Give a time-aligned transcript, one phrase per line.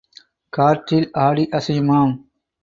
[0.53, 2.13] காற்றில் ஆடி ஆசையுமாம்.